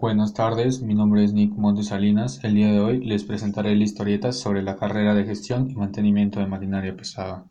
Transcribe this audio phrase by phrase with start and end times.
[0.00, 2.38] Buenas tardes, mi nombre es Nick Montesalinas.
[2.44, 6.38] El día de hoy les presentaré la historieta sobre la carrera de gestión y mantenimiento
[6.38, 7.46] de maquinaria pesada.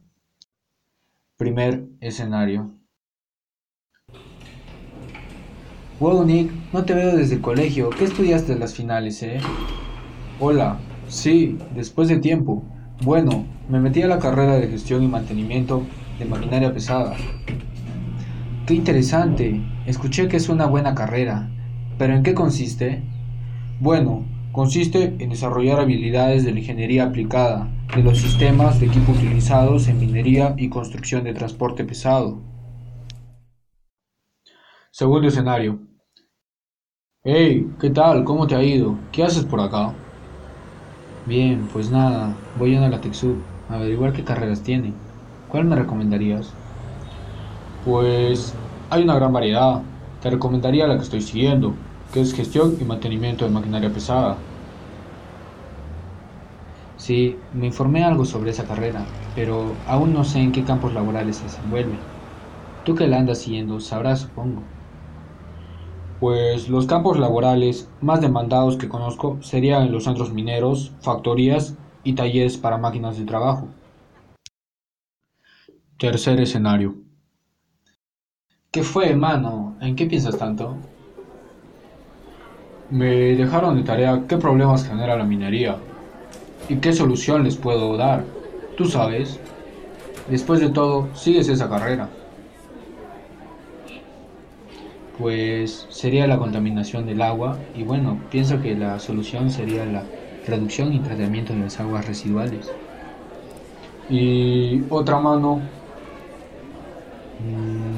[1.36, 2.72] Primer escenario.
[6.00, 7.90] Wow, Nick, no te veo desde el colegio.
[7.90, 9.42] ¿Qué estudiaste en las finales, eh?
[10.40, 10.80] Hola,
[11.10, 12.64] sí, después de tiempo.
[13.04, 15.84] Bueno, me metí a la carrera de gestión y mantenimiento
[16.18, 17.14] de maquinaria pesada.
[18.66, 19.62] Qué interesante.
[19.86, 21.52] Escuché que es una buena carrera.
[21.98, 23.02] ¿Pero en qué consiste?
[23.80, 29.88] Bueno, consiste en desarrollar habilidades de la ingeniería aplicada, de los sistemas de equipo utilizados
[29.88, 32.44] en minería y construcción de transporte pesado.
[34.92, 35.80] Segundo escenario.
[37.24, 38.24] Hey, ¿qué tal?
[38.24, 39.10] ¿Cómo te ha ido?
[39.12, 40.04] ¿Qué haces por acá?
[41.26, 45.04] Bien, pues nada, voy a la TechSub a averiguar qué carreras tiene.
[45.48, 46.60] ¿Cuál me recomendarías?
[47.82, 49.84] Pues hay una gran variedad.
[50.28, 51.82] Te recomendaría la que estoy siguiendo,
[52.12, 54.46] que es gestión y mantenimiento de maquinaria pesada.
[56.98, 61.38] Sí, me informé algo sobre esa carrera, pero aún no sé en qué campos laborales
[61.38, 62.10] se desenvuelve.
[62.84, 64.72] Tú que la andas siguiendo sabrás, supongo.
[66.20, 72.60] Pues los campos laborales más demandados que conozco serían los centros mineros, factorías y talleres
[72.60, 73.74] para máquinas de trabajo.
[75.98, 76.96] Tercer escenario.
[78.78, 79.76] ¿Qué fue, mano?
[79.82, 80.78] ¿En qué piensas tanto?
[82.92, 85.78] Me dejaron de tarea qué problemas genera la minería
[86.70, 88.24] y qué solución les puedo dar.
[88.78, 89.40] Tú sabes,
[90.30, 92.08] después de todo, sigues esa carrera.
[95.18, 100.04] Pues sería la contaminación del agua y bueno, pienso que la solución sería la
[100.46, 102.72] reducción y tratamiento de las aguas residuales.
[104.08, 105.62] Y otra mano,
[107.40, 107.97] mm,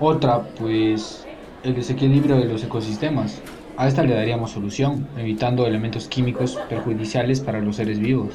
[0.00, 1.26] otra pues
[1.62, 3.40] el desequilibrio de los ecosistemas.
[3.76, 8.34] A esta le daríamos solución, evitando elementos químicos perjudiciales para los seres vivos.